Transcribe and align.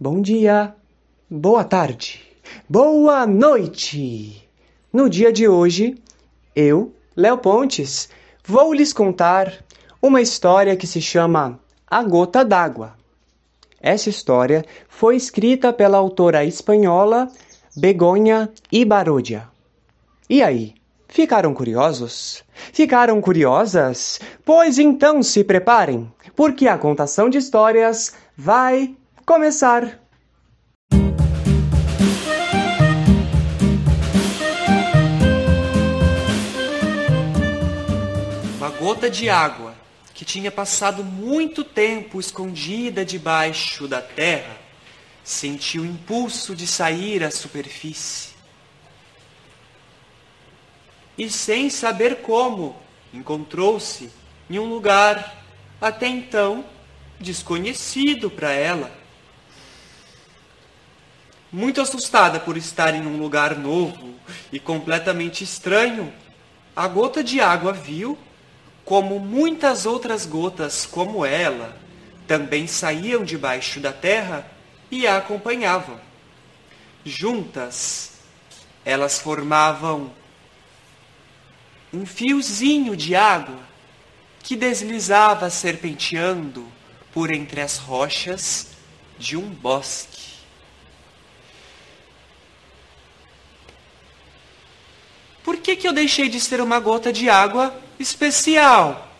Bom 0.00 0.22
dia, 0.22 0.76
boa 1.28 1.64
tarde, 1.64 2.20
boa 2.68 3.26
noite! 3.26 4.48
No 4.92 5.10
dia 5.10 5.32
de 5.32 5.48
hoje, 5.48 6.00
eu, 6.54 6.94
Léo 7.16 7.36
Pontes, 7.38 8.08
vou 8.46 8.72
lhes 8.72 8.92
contar 8.92 9.52
uma 10.00 10.22
história 10.22 10.76
que 10.76 10.86
se 10.86 11.00
chama 11.00 11.58
A 11.84 12.04
Gota 12.04 12.44
d'Água. 12.44 12.94
Essa 13.80 14.08
história 14.08 14.64
foi 14.88 15.16
escrita 15.16 15.72
pela 15.72 15.98
autora 15.98 16.44
espanhola 16.44 17.28
Begonha 17.76 18.52
Ibarodia. 18.70 19.48
E 20.30 20.44
aí, 20.44 20.74
ficaram 21.08 21.52
curiosos? 21.52 22.44
Ficaram 22.72 23.20
curiosas? 23.20 24.20
Pois 24.44 24.78
então 24.78 25.24
se 25.24 25.42
preparem, 25.42 26.08
porque 26.36 26.68
a 26.68 26.78
contação 26.78 27.28
de 27.28 27.38
histórias 27.38 28.14
vai 28.36 28.94
começar! 29.28 30.00
Uma 38.56 38.70
gota 38.70 39.10
de 39.10 39.28
água 39.28 39.74
que 40.14 40.24
tinha 40.24 40.50
passado 40.50 41.04
muito 41.04 41.62
tempo 41.62 42.18
escondida 42.18 43.04
debaixo 43.04 43.86
da 43.86 44.00
terra 44.00 44.56
sentiu 45.22 45.82
o 45.82 45.86
impulso 45.86 46.56
de 46.56 46.66
sair 46.66 47.22
à 47.22 47.30
superfície. 47.30 48.30
E 51.18 51.28
sem 51.28 51.68
saber 51.68 52.22
como, 52.22 52.74
encontrou-se 53.12 54.10
em 54.48 54.58
um 54.58 54.64
lugar 54.64 55.44
até 55.78 56.08
então 56.08 56.64
desconhecido 57.20 58.30
para 58.30 58.52
ela. 58.52 58.97
Muito 61.50 61.80
assustada 61.80 62.38
por 62.38 62.56
estar 62.56 62.94
em 62.94 63.06
um 63.06 63.16
lugar 63.18 63.56
novo 63.56 64.14
e 64.52 64.60
completamente 64.60 65.42
estranho, 65.42 66.12
a 66.76 66.86
gota 66.86 67.24
de 67.24 67.40
água 67.40 67.72
viu 67.72 68.18
como 68.84 69.18
muitas 69.18 69.86
outras 69.86 70.26
gotas 70.26 70.86
como 70.86 71.24
ela 71.24 71.76
também 72.26 72.66
saíam 72.66 73.24
debaixo 73.24 73.80
da 73.80 73.92
terra 73.92 74.46
e 74.90 75.06
a 75.06 75.16
acompanhavam. 75.16 75.98
Juntas, 77.04 78.12
elas 78.84 79.18
formavam 79.18 80.12
um 81.92 82.04
fiozinho 82.04 82.94
de 82.94 83.16
água 83.16 83.58
que 84.42 84.54
deslizava 84.54 85.48
serpenteando 85.48 86.66
por 87.12 87.30
entre 87.30 87.62
as 87.62 87.78
rochas 87.78 88.68
de 89.18 89.36
um 89.36 89.48
bosque. 89.48 90.37
Por 95.48 95.56
que, 95.56 95.76
que 95.76 95.88
eu 95.88 95.94
deixei 95.94 96.28
de 96.28 96.38
ser 96.38 96.60
uma 96.60 96.78
gota 96.78 97.10
de 97.10 97.30
água 97.30 97.74
especial? 97.98 99.10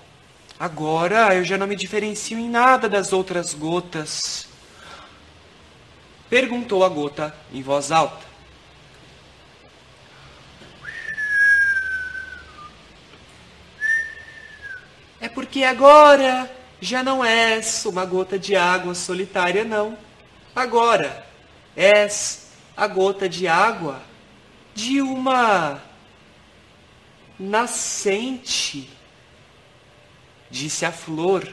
Agora 0.60 1.34
eu 1.34 1.42
já 1.42 1.56
não 1.56 1.66
me 1.66 1.74
diferencio 1.74 2.38
em 2.38 2.50
nada 2.50 2.86
das 2.86 3.14
outras 3.14 3.54
gotas. 3.54 4.46
Perguntou 6.28 6.84
a 6.84 6.88
gota 6.90 7.34
em 7.50 7.62
voz 7.62 7.90
alta. 7.90 8.26
É 15.18 15.30
porque 15.30 15.64
agora 15.64 16.54
já 16.78 17.02
não 17.02 17.24
és 17.24 17.86
uma 17.86 18.04
gota 18.04 18.38
de 18.38 18.54
água 18.54 18.94
solitária, 18.94 19.64
não. 19.64 19.96
Agora 20.54 21.26
és 21.74 22.50
a 22.76 22.86
gota 22.86 23.26
de 23.26 23.48
água 23.48 24.02
de 24.74 25.00
uma 25.00 25.87
nascente, 27.38 28.90
disse 30.50 30.84
a 30.84 30.92
flor. 30.92 31.52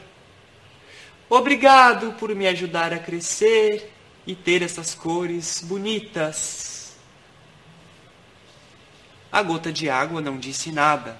Obrigado 1.28 2.12
por 2.14 2.34
me 2.34 2.46
ajudar 2.46 2.92
a 2.92 2.98
crescer 2.98 3.92
e 4.26 4.34
ter 4.34 4.62
essas 4.62 4.94
cores 4.94 5.62
bonitas. 5.64 6.96
A 9.30 9.42
gota 9.42 9.72
de 9.72 9.90
água 9.90 10.20
não 10.20 10.38
disse 10.38 10.72
nada, 10.72 11.18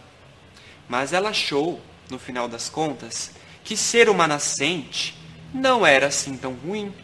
mas 0.89 1.13
ela 1.13 1.31
achou, 1.31 1.81
no 2.09 2.19
final 2.19 2.49
das 2.49 2.69
contas, 2.69 3.33
que 3.63 3.77
ser 3.77 4.09
uma 4.09 4.27
nascente 4.27 5.17
não 5.53 5.87
era 5.87 6.07
assim 6.07 6.37
tão 6.37 6.55
ruim. 6.55 6.95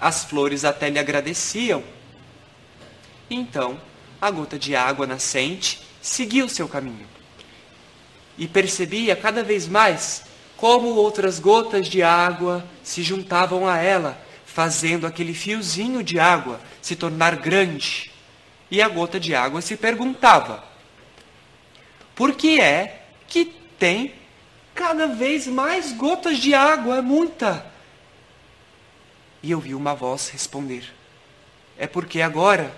As 0.00 0.24
flores 0.24 0.64
até 0.64 0.88
lhe 0.88 0.98
agradeciam. 0.98 1.82
Então, 3.28 3.80
a 4.20 4.30
gota 4.30 4.58
de 4.58 4.76
água 4.76 5.06
nascente 5.06 5.89
seguiu 6.00 6.48
seu 6.48 6.68
caminho. 6.68 7.06
E 8.38 8.48
percebia 8.48 9.14
cada 9.14 9.42
vez 9.42 9.68
mais 9.68 10.24
como 10.56 10.88
outras 10.88 11.38
gotas 11.38 11.88
de 11.88 12.02
água 12.02 12.64
se 12.82 13.02
juntavam 13.02 13.66
a 13.66 13.78
ela, 13.78 14.20
fazendo 14.44 15.06
aquele 15.06 15.32
fiozinho 15.34 16.02
de 16.02 16.18
água 16.18 16.60
se 16.82 16.96
tornar 16.96 17.36
grande. 17.36 18.10
E 18.70 18.80
a 18.80 18.88
gota 18.88 19.18
de 19.18 19.34
água 19.34 19.60
se 19.60 19.76
perguntava: 19.76 20.64
por 22.14 22.34
que 22.34 22.60
é 22.60 23.04
que 23.26 23.46
tem 23.78 24.14
cada 24.74 25.06
vez 25.06 25.46
mais 25.46 25.92
gotas 25.92 26.38
de 26.38 26.54
água? 26.54 26.98
É 26.98 27.02
muita. 27.02 27.66
E 29.42 29.50
eu 29.50 29.60
vi 29.60 29.74
uma 29.74 29.94
voz 29.94 30.28
responder: 30.28 30.84
É 31.78 31.86
porque 31.86 32.20
agora 32.20 32.74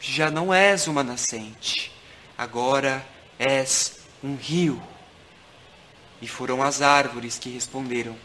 já 0.00 0.30
não 0.30 0.52
és 0.52 0.86
uma 0.86 1.02
nascente 1.02 1.93
agora 2.36 3.04
és 3.38 3.98
um 4.22 4.36
rio. 4.36 4.82
E 6.20 6.28
foram 6.28 6.62
as 6.62 6.82
árvores 6.82 7.38
que 7.38 7.50
responderam: 7.50 8.16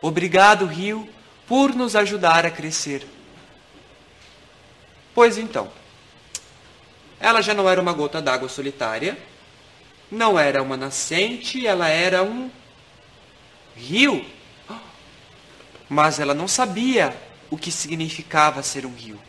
Obrigado, 0.00 0.66
rio, 0.66 1.08
por 1.46 1.74
nos 1.74 1.94
ajudar 1.94 2.46
a 2.46 2.50
crescer. 2.50 3.06
Pois 5.14 5.36
então, 5.36 5.70
ela 7.18 7.42
já 7.42 7.52
não 7.52 7.68
era 7.68 7.80
uma 7.80 7.92
gota 7.92 8.22
d'água 8.22 8.48
solitária, 8.48 9.18
não 10.10 10.38
era 10.38 10.62
uma 10.62 10.76
nascente, 10.76 11.66
ela 11.66 11.88
era 11.88 12.22
um 12.22 12.50
rio. 13.76 14.24
Mas 15.88 16.20
ela 16.20 16.34
não 16.34 16.48
sabia 16.48 17.14
o 17.50 17.58
que 17.58 17.70
significava 17.70 18.62
ser 18.62 18.86
um 18.86 18.94
rio. 18.94 19.20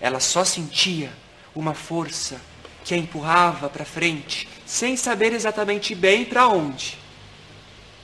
Ela 0.00 0.20
só 0.20 0.44
sentia 0.44 1.12
uma 1.54 1.74
força 1.74 2.40
que 2.84 2.94
a 2.94 2.98
empurrava 2.98 3.68
para 3.70 3.84
frente, 3.84 4.46
sem 4.66 4.96
saber 4.96 5.32
exatamente 5.32 5.94
bem 5.94 6.24
para 6.24 6.46
onde. 6.46 6.98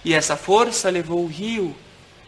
E 0.04 0.14
essa 0.14 0.36
força 0.36 0.88
levou 0.88 1.22
o 1.22 1.28
rio 1.28 1.76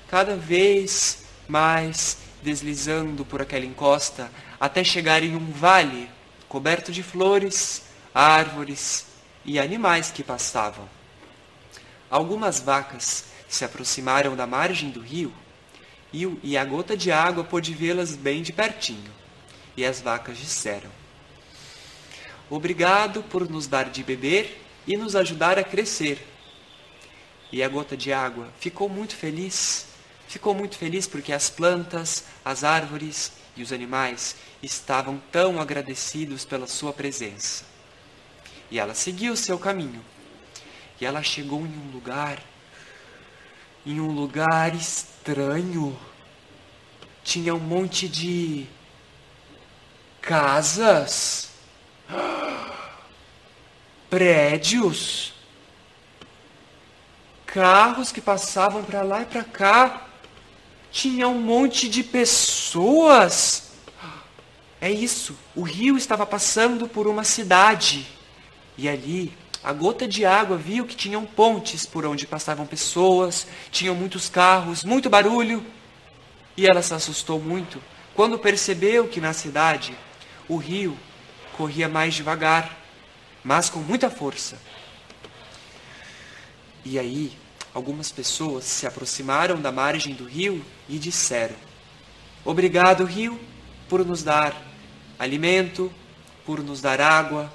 cada 0.08 0.36
vez 0.36 1.24
mais 1.48 2.18
deslizando 2.42 3.24
por 3.24 3.40
aquela 3.40 3.64
encosta 3.64 4.30
até 4.60 4.84
chegar 4.84 5.22
em 5.22 5.34
um 5.34 5.50
vale 5.50 6.08
coberto 6.48 6.92
de 6.92 7.02
flores, 7.02 7.84
árvores 8.14 9.06
e 9.44 9.58
animais 9.58 10.10
que 10.10 10.22
passavam. 10.22 10.86
Algumas 12.10 12.60
vacas 12.60 13.24
se 13.48 13.64
aproximaram 13.64 14.36
da 14.36 14.46
margem 14.46 14.90
do 14.90 15.00
rio 15.00 15.32
e 16.12 16.58
a 16.58 16.64
gota 16.64 16.94
de 16.94 17.10
água 17.10 17.42
pôde 17.42 17.72
vê-las 17.72 18.14
bem 18.14 18.42
de 18.42 18.52
pertinho. 18.52 19.10
E 19.74 19.84
as 19.84 20.02
vacas 20.02 20.36
disseram: 20.36 20.90
Obrigado 22.52 23.22
por 23.22 23.48
nos 23.48 23.66
dar 23.66 23.88
de 23.88 24.02
beber 24.02 24.62
e 24.86 24.94
nos 24.94 25.16
ajudar 25.16 25.58
a 25.58 25.64
crescer. 25.64 26.22
E 27.50 27.62
a 27.62 27.68
gota 27.68 27.96
de 27.96 28.12
água 28.12 28.46
ficou 28.60 28.90
muito 28.90 29.16
feliz. 29.16 29.86
Ficou 30.28 30.52
muito 30.52 30.76
feliz 30.76 31.06
porque 31.06 31.32
as 31.32 31.48
plantas, 31.48 32.24
as 32.44 32.62
árvores 32.62 33.32
e 33.56 33.62
os 33.62 33.72
animais 33.72 34.36
estavam 34.62 35.18
tão 35.32 35.58
agradecidos 35.58 36.44
pela 36.44 36.66
sua 36.66 36.92
presença. 36.92 37.64
E 38.70 38.78
ela 38.78 38.92
seguiu 38.92 39.34
seu 39.34 39.58
caminho. 39.58 40.04
E 41.00 41.06
ela 41.06 41.22
chegou 41.22 41.60
em 41.60 41.74
um 41.74 41.90
lugar, 41.90 42.38
em 43.86 43.98
um 43.98 44.10
lugar 44.10 44.74
estranho. 44.74 45.98
Tinha 47.24 47.54
um 47.54 47.60
monte 47.60 48.06
de 48.06 48.66
casas 50.20 51.51
prédios, 54.12 55.32
carros 57.46 58.12
que 58.12 58.20
passavam 58.20 58.82
para 58.84 59.02
lá 59.02 59.22
e 59.22 59.24
para 59.24 59.42
cá, 59.42 60.06
tinha 60.90 61.26
um 61.26 61.40
monte 61.40 61.88
de 61.88 62.02
pessoas. 62.04 63.72
É 64.80 64.90
isso, 64.90 65.34
o 65.56 65.62
rio 65.62 65.96
estava 65.96 66.26
passando 66.26 66.86
por 66.86 67.06
uma 67.06 67.24
cidade. 67.24 68.06
E 68.76 68.88
ali, 68.88 69.32
a 69.64 69.72
gota 69.72 70.06
de 70.06 70.26
água 70.26 70.58
viu 70.58 70.84
que 70.84 70.94
tinham 70.94 71.24
pontes 71.24 71.86
por 71.86 72.04
onde 72.04 72.26
passavam 72.26 72.66
pessoas, 72.66 73.46
tinham 73.70 73.94
muitos 73.94 74.28
carros, 74.28 74.84
muito 74.84 75.08
barulho. 75.08 75.64
E 76.54 76.66
ela 76.66 76.82
se 76.82 76.92
assustou 76.92 77.40
muito 77.40 77.82
quando 78.14 78.38
percebeu 78.38 79.08
que 79.08 79.20
na 79.20 79.32
cidade 79.32 79.96
o 80.48 80.56
rio 80.56 80.98
corria 81.56 81.88
mais 81.88 82.14
devagar, 82.14 82.78
mas 83.44 83.68
com 83.68 83.80
muita 83.80 84.10
força. 84.10 84.58
E 86.84 86.98
aí, 86.98 87.36
algumas 87.72 88.10
pessoas 88.10 88.64
se 88.64 88.86
aproximaram 88.86 89.60
da 89.60 89.70
margem 89.70 90.14
do 90.14 90.24
rio 90.24 90.64
e 90.88 90.98
disseram: 90.98 91.54
Obrigado, 92.44 93.04
rio, 93.04 93.40
por 93.88 94.04
nos 94.04 94.22
dar 94.22 94.60
alimento, 95.18 95.92
por 96.44 96.62
nos 96.62 96.80
dar 96.80 97.00
água. 97.00 97.52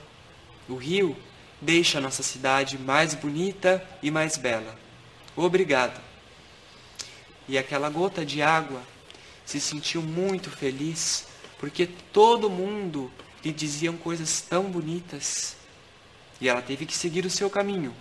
O 0.70 0.76
rio 0.76 1.16
deixa 1.62 1.98
a 1.98 2.02
nossa 2.02 2.24
cidade 2.24 2.78
mais 2.78 3.14
bonita 3.14 3.84
e 4.02 4.12
mais 4.12 4.38
bela. 4.38 4.78
Obrigado. 5.36 6.00
E 7.48 7.58
aquela 7.58 7.90
gota 7.90 8.26
de 8.26 8.42
água 8.42 8.82
se 9.46 9.60
sentiu 9.60 10.02
muito 10.02 10.50
feliz 10.50 11.28
porque 11.60 11.88
todo 12.12 12.50
mundo 12.50 13.12
lhe 13.44 13.52
diziam 13.52 13.96
coisas 13.98 14.42
tão 14.42 14.64
bonitas. 14.64 15.56
E 16.40 16.48
ela 16.48 16.62
teve 16.62 16.86
que 16.86 16.96
seguir 16.96 17.26
o 17.26 17.30
seu 17.30 17.50
caminho. 17.50 17.94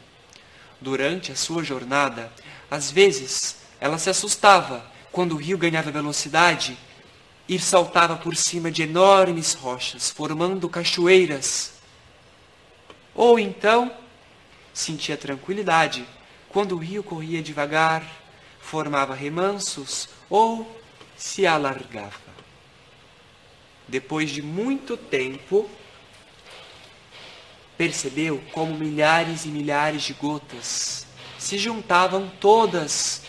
Durante 0.80 1.32
a 1.32 1.36
sua 1.36 1.64
jornada, 1.64 2.30
às 2.70 2.90
vezes 2.90 3.56
ela 3.80 3.98
se 3.98 4.10
assustava 4.10 4.84
quando 5.10 5.32
o 5.32 5.38
rio 5.38 5.56
ganhava 5.56 5.90
velocidade 5.90 6.76
e 7.48 7.58
saltava 7.58 8.16
por 8.16 8.36
cima 8.36 8.70
de 8.70 8.82
enormes 8.82 9.54
rochas, 9.54 10.10
formando 10.10 10.68
cachoeiras. 10.68 11.72
Ou 13.14 13.38
então 13.38 13.90
sentia 14.74 15.16
tranquilidade 15.16 16.06
quando 16.48 16.72
o 16.72 16.78
rio 16.78 17.02
corria 17.02 17.42
devagar, 17.42 18.04
formava 18.60 19.14
remansos 19.14 20.08
ou 20.28 20.80
se 21.16 21.46
alargava. 21.46 22.25
Depois 23.88 24.30
de 24.30 24.42
muito 24.42 24.96
tempo, 24.96 25.70
percebeu 27.76 28.42
como 28.52 28.76
milhares 28.76 29.44
e 29.44 29.48
milhares 29.48 30.02
de 30.02 30.12
gotas 30.14 31.06
se 31.38 31.58
juntavam 31.58 32.28
todas 32.40 33.22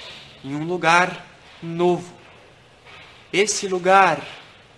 em 0.43 0.55
um 0.55 0.63
lugar 0.63 1.25
novo. 1.61 2.15
Esse 3.31 3.67
lugar 3.67 4.25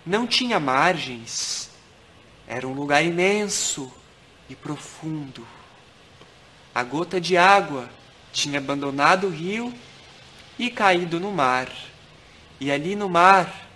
não 0.04 0.26
tinha 0.26 0.58
margens, 0.58 1.70
era 2.46 2.66
um 2.66 2.74
lugar 2.74 3.04
imenso 3.04 3.92
e 4.48 4.54
profundo. 4.54 5.46
A 6.74 6.82
gota 6.82 7.20
de 7.20 7.36
água 7.36 7.88
tinha 8.32 8.58
abandonado 8.58 9.26
o 9.26 9.30
rio 9.30 9.72
e 10.58 10.70
caído 10.70 11.18
no 11.18 11.30
mar. 11.30 11.68
E 12.60 12.70
ali 12.70 12.94
no 12.94 13.08
mar, 13.08 13.68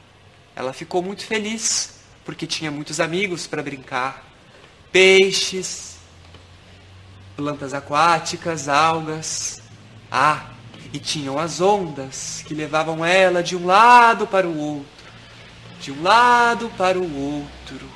ela 0.55 0.73
ficou 0.73 1.03
muito 1.03 1.25
feliz, 1.25 1.94
porque 2.25 2.47
tinha 2.47 2.71
muitos 2.71 3.01
amigos 3.01 3.47
para 3.47 3.63
brincar. 3.63 4.25
Peixes, 4.91 5.99
plantas 7.37 7.75
aquáticas, 7.75 8.69
algas. 8.69 9.63
Ah, 10.11 10.51
e 10.93 10.99
tinham 10.99 11.39
as 11.39 11.61
ondas 11.61 12.45
que 12.47 12.55
levavam 12.55 13.05
ela 13.05 13.43
de 13.43 13.57
um 13.57 13.67
lado 13.67 14.27
para 14.29 14.47
o 14.47 14.57
outro, 14.57 15.13
de 15.81 15.91
um 15.91 16.03
lado 16.03 16.71
para 16.79 16.99
o 16.99 17.35
outro. 17.35 17.91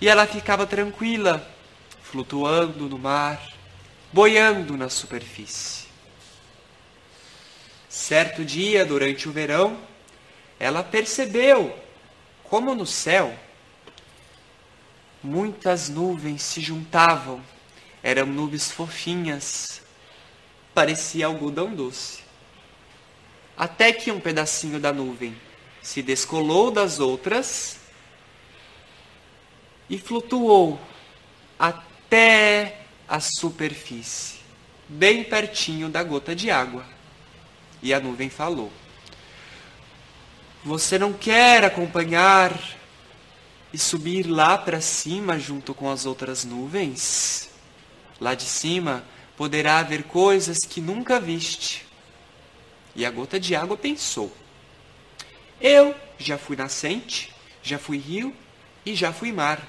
E 0.00 0.08
ela 0.08 0.26
ficava 0.26 0.66
tranquila, 0.66 1.48
flutuando 2.02 2.88
no 2.88 2.98
mar, 2.98 3.40
boiando 4.12 4.76
na 4.76 4.88
superfície. 4.88 5.86
Certo 7.88 8.44
dia, 8.44 8.84
durante 8.84 9.28
o 9.28 9.32
verão, 9.32 9.78
ela 10.58 10.82
percebeu 10.82 11.85
como 12.48 12.74
no 12.74 12.86
céu 12.86 13.36
muitas 15.22 15.88
nuvens 15.88 16.42
se 16.42 16.60
juntavam. 16.60 17.42
Eram 18.02 18.26
nuvens 18.26 18.70
fofinhas, 18.70 19.82
parecia 20.72 21.26
algodão 21.26 21.74
doce. 21.74 22.20
Até 23.56 23.92
que 23.92 24.12
um 24.12 24.20
pedacinho 24.20 24.78
da 24.78 24.92
nuvem 24.92 25.34
se 25.82 26.02
descolou 26.02 26.70
das 26.70 27.00
outras 27.00 27.80
e 29.88 29.98
flutuou 29.98 30.80
até 31.58 32.82
a 33.08 33.18
superfície, 33.20 34.38
bem 34.88 35.24
pertinho 35.24 35.88
da 35.88 36.02
gota 36.02 36.34
de 36.34 36.50
água. 36.50 36.86
E 37.82 37.92
a 37.92 37.98
nuvem 37.98 38.28
falou: 38.28 38.70
Você 40.66 40.98
não 40.98 41.12
quer 41.12 41.62
acompanhar 41.62 42.52
e 43.72 43.78
subir 43.78 44.26
lá 44.26 44.58
para 44.58 44.80
cima 44.80 45.38
junto 45.38 45.72
com 45.72 45.88
as 45.88 46.04
outras 46.04 46.44
nuvens? 46.44 47.48
Lá 48.20 48.34
de 48.34 48.42
cima 48.42 49.04
poderá 49.36 49.78
haver 49.78 50.02
coisas 50.02 50.64
que 50.64 50.80
nunca 50.80 51.20
viste. 51.20 51.86
E 52.96 53.06
a 53.06 53.10
gota 53.12 53.38
de 53.38 53.54
água 53.54 53.76
pensou: 53.76 54.36
Eu 55.60 55.94
já 56.18 56.36
fui 56.36 56.56
nascente, 56.56 57.32
já 57.62 57.78
fui 57.78 57.98
rio 57.98 58.34
e 58.84 58.92
já 58.92 59.12
fui 59.12 59.30
mar. 59.30 59.62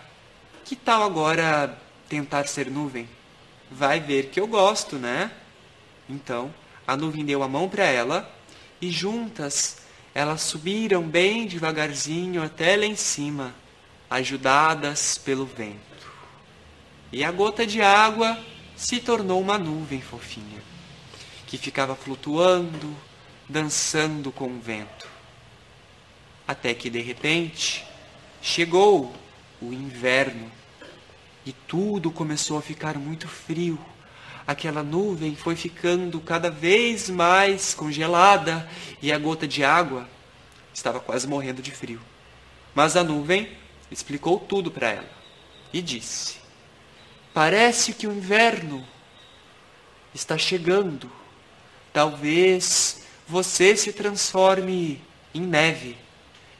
Que 0.65 0.75
tal 0.75 1.03
agora 1.03 1.77
tentar 2.09 2.47
ser 2.47 2.71
nuvem? 2.71 3.07
Vai 3.69 3.99
ver 3.99 4.31
que 4.31 4.39
eu 4.39 4.47
gosto, 4.47 4.95
né? 4.95 5.29
Então, 6.09 6.51
a 6.87 6.97
nuvem 6.97 7.23
deu 7.23 7.43
a 7.43 7.47
mão 7.47 7.69
para 7.69 7.85
ela 7.85 8.27
e 8.81 8.89
juntas 8.89 9.85
elas 10.17 10.41
subiram 10.41 11.03
bem 11.03 11.45
devagarzinho 11.45 12.41
até 12.41 12.75
lá 12.75 12.85
em 12.85 12.95
cima, 12.95 13.53
ajudadas 14.09 15.15
pelo 15.15 15.45
vento. 15.45 15.77
E 17.11 17.23
a 17.23 17.31
gota 17.31 17.67
de 17.67 17.83
água 17.83 18.35
se 18.75 18.99
tornou 18.99 19.39
uma 19.39 19.59
nuvem 19.59 20.01
fofinha, 20.01 20.59
que 21.45 21.55
ficava 21.55 21.95
flutuando, 21.95 22.97
dançando 23.47 24.31
com 24.31 24.47
o 24.47 24.59
vento. 24.59 25.07
Até 26.47 26.73
que 26.73 26.89
de 26.89 26.99
repente 26.99 27.85
chegou 28.41 29.13
o 29.61 29.71
inverno 29.71 30.51
e 31.45 31.53
tudo 31.53 32.09
começou 32.09 32.57
a 32.57 32.61
ficar 32.63 32.97
muito 32.97 33.27
frio 33.27 33.77
aquela 34.47 34.81
nuvem 34.81 35.35
foi 35.35 35.57
ficando 35.57 36.21
cada 36.21 36.49
vez 36.49 37.09
mais 37.09 37.73
congelada 37.73 38.67
e 39.01 39.11
a 39.11 39.17
gota 39.19 39.45
de 39.45 39.61
água 39.61 40.07
estava 40.73 41.01
quase 41.01 41.27
morrendo 41.27 41.61
de 41.61 41.71
frio. 41.71 41.99
Mas 42.73 42.95
a 42.95 43.03
nuvem 43.03 43.51
explicou 43.91 44.39
tudo 44.39 44.71
para 44.71 44.89
ela 44.89 45.09
e 45.73 45.81
disse: 45.81 46.37
Parece 47.33 47.93
que 47.93 48.07
o 48.07 48.13
inverno 48.13 48.87
está 50.13 50.37
chegando. 50.37 51.11
Talvez 51.91 53.03
você 53.27 53.75
se 53.75 53.91
transforme 53.91 55.01
em 55.33 55.41
neve. 55.41 55.97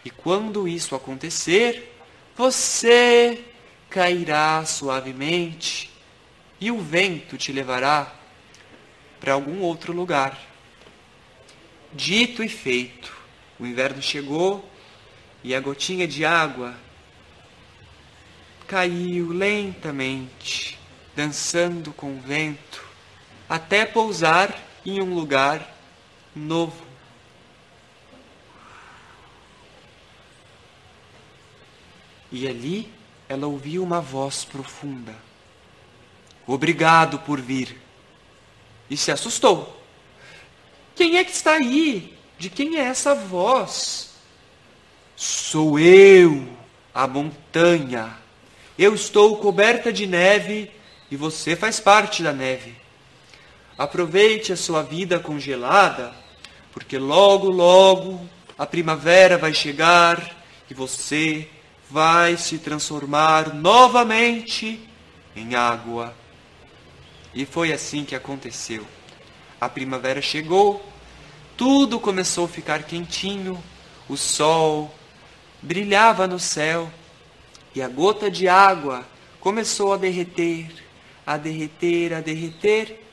E 0.04 0.10
quando 0.10 0.68
isso 0.68 0.96
acontecer, 0.96 1.96
você 2.36 3.44
cairá 3.90 4.66
suavemente 4.66 5.97
e 6.60 6.72
o 6.72 6.80
vento 6.80 7.38
te 7.38 7.52
levará 7.52 8.12
para 9.20 9.34
algum 9.34 9.62
outro 9.62 9.94
lugar. 9.94 10.38
Dito 11.94 12.44
e 12.44 12.50
feito, 12.50 13.16
o 13.60 13.66
inverno 13.66 14.02
chegou 14.02 14.70
e 15.44 15.56
a 15.56 15.60
gotinha 15.60 16.08
de 16.08 16.26
água 16.26 16.76
caiu 18.68 19.30
lentamente, 19.32 20.78
dançando 21.16 21.94
com 21.94 22.18
o 22.18 22.20
vento, 22.20 22.84
até 23.48 23.86
pousar 23.86 24.54
em 24.86 25.02
um 25.02 25.14
lugar 25.14 25.76
novo. 26.36 26.86
E 32.30 32.46
ali 32.46 32.92
ela 33.30 33.48
ouviu 33.48 33.82
uma 33.82 34.02
voz 34.02 34.44
profunda 34.44 35.27
Obrigado 36.48 37.20
por 37.20 37.42
vir. 37.42 37.78
E 38.90 38.96
se 38.96 39.12
assustou. 39.12 39.84
Quem 40.96 41.18
é 41.18 41.24
que 41.24 41.32
está 41.32 41.54
aí? 41.54 42.18
De 42.40 42.50
quem 42.50 42.78
é 42.78 42.84
essa 42.84 43.14
voz? 43.14 44.12
Sou 45.16 45.78
eu, 45.78 46.48
a 46.94 47.06
montanha. 47.06 48.18
Eu 48.80 48.96
estou 48.96 49.38
coberta 49.38 49.92
de 49.92 50.08
neve 50.08 50.72
e 51.12 51.18
você 51.18 51.56
faz 51.56 51.80
parte 51.80 52.24
da 52.24 52.32
neve. 52.32 52.76
Aproveite 53.78 54.54
a 54.54 54.58
sua 54.58 54.82
vida 54.82 55.20
congelada, 55.20 56.14
porque 56.72 56.98
logo, 56.98 57.50
logo 57.50 58.28
a 58.58 58.66
primavera 58.66 59.38
vai 59.38 59.54
chegar 59.54 60.36
e 60.70 60.74
você 60.74 61.48
vai 61.90 62.38
se 62.38 62.58
transformar 62.58 63.54
novamente 63.54 64.80
em 65.36 65.56
água. 65.56 66.14
E 67.34 67.46
foi 67.46 67.72
assim 67.72 68.04
que 68.04 68.16
aconteceu. 68.16 68.86
A 69.60 69.68
primavera 69.68 70.22
chegou, 70.22 70.86
tudo 71.56 72.00
começou 72.00 72.46
a 72.46 72.50
ficar 72.50 72.84
quentinho, 72.84 73.62
o 74.08 74.16
sol 74.16 74.94
brilhava 75.62 76.28
no 76.28 76.40
céu 76.40 76.90
e 77.74 77.82
a 77.82 77.88
gota 77.88 78.30
de 78.30 78.48
água 78.48 79.06
começou 79.40 79.94
a 79.94 79.98
derreter, 79.98 80.68
a 81.26 81.38
derreter, 81.38 82.14
a 82.14 82.22
derreter 82.22 83.04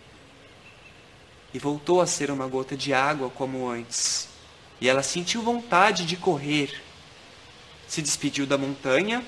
e 1.53 1.59
voltou 1.59 2.01
a 2.01 2.07
ser 2.07 2.31
uma 2.31 2.47
gota 2.47 2.77
de 2.77 2.93
água 2.93 3.31
como 3.31 3.69
antes. 3.69 4.29
E 4.81 4.89
ela 4.89 5.03
sentiu 5.03 5.41
vontade 5.41 6.05
de 6.05 6.17
correr. 6.17 6.83
Se 7.87 8.03
despediu 8.03 8.45
da 8.45 8.59
montanha 8.59 9.25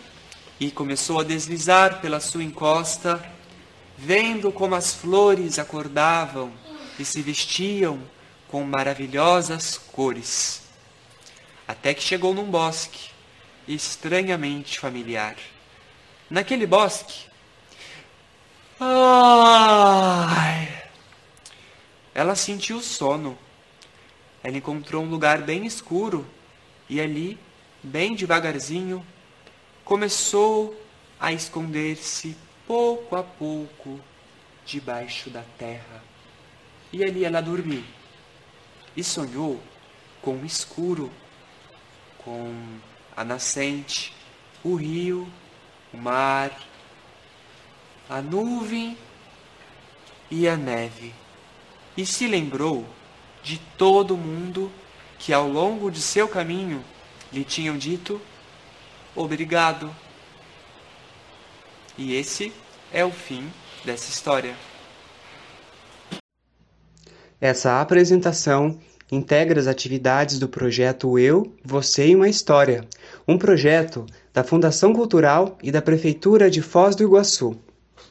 e 0.59 0.71
começou 0.71 1.21
a 1.21 1.25
deslizar 1.25 2.01
pela 2.01 2.19
sua 2.19 2.43
encosta, 2.43 3.25
vendo 3.97 4.53
como 4.53 4.75
as 4.75 4.95
flores 4.95 5.59
acordavam 5.59 6.53
e 6.99 7.05
se 7.05 7.23
vestiam 7.23 8.01
com 8.49 8.63
maravilhosas 8.65 9.79
cores. 9.79 10.63
Até 11.67 11.95
que 11.95 12.03
chegou 12.03 12.35
num 12.35 12.45
bosque 12.45 13.11
estranhamente 13.67 14.79
familiar. 14.79 15.37
Naquele 16.31 16.67
bosque. 16.67 17.27
Ai! 18.79 20.85
Ela 22.15 22.37
sentiu 22.37 22.81
sono. 22.81 23.37
Ela 24.43 24.59
encontrou 24.59 25.03
um 25.03 25.11
lugar 25.11 25.43
bem 25.43 25.67
escuro 25.67 26.27
e 26.89 27.01
ali, 27.01 27.39
bem 27.83 28.15
devagarzinho, 28.15 29.05
começou 29.85 30.81
a 31.19 31.33
esconder-se 31.33 32.37
pouco 32.67 33.17
a 33.17 33.23
pouco 33.23 34.01
debaixo 34.65 35.31
da 35.31 35.43
terra. 35.59 36.03
E 36.93 37.05
ali 37.05 37.25
ela 37.25 37.41
dormiu 37.41 37.85
e 38.97 39.05
sonhou 39.05 39.61
com 40.23 40.37
o 40.37 40.47
escuro, 40.47 41.11
com 42.19 42.55
a 43.17 43.25
nascente, 43.25 44.13
o 44.65 44.75
rio, 44.75 45.31
o 45.93 45.97
mar, 45.97 46.51
a 48.09 48.21
nuvem 48.21 48.97
e 50.31 50.49
a 50.49 50.57
neve 50.57 51.15
e 51.97 52.05
se 52.05 52.27
lembrou 52.27 52.85
de 53.43 53.59
todo 53.79 54.17
mundo 54.17 54.71
que 55.19 55.33
ao 55.33 55.49
longo 55.49 55.91
de 55.91 56.01
seu 56.01 56.29
caminho 56.29 56.85
lhe 57.33 57.43
tinham 57.43 57.77
dito 57.79 58.21
obrigado. 59.15 59.91
E 61.99 62.15
esse 62.15 62.53
é 62.93 63.05
o 63.05 63.11
fim 63.11 63.51
dessa 63.85 64.11
história. 64.11 64.55
Essa 67.41 67.81
apresentação 67.81 68.79
integra 69.11 69.61
as 69.61 69.67
atividades 69.67 70.39
do 70.39 70.49
projeto 70.49 71.19
Eu, 71.19 71.55
Você 71.65 72.09
e 72.09 72.15
uma 72.15 72.29
História, 72.29 72.87
um 73.27 73.39
projeto 73.39 74.05
da 74.33 74.43
Fundação 74.43 74.93
Cultural 74.93 75.57
e 75.63 75.71
da 75.71 75.81
Prefeitura 75.81 76.51
de 76.51 76.61
Foz 76.61 76.97
do 76.97 77.03
Iguaçu. 77.03 77.57